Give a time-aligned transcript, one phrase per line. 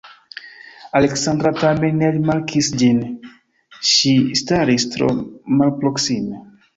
[0.99, 3.01] Aleksandra tamen ne rimarkis ĝin;
[3.91, 5.11] ŝi staris tro
[5.61, 6.41] malproksime.